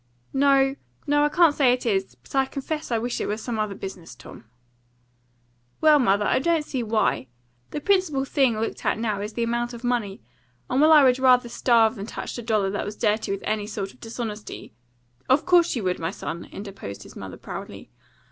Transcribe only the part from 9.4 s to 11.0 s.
amount of money; and while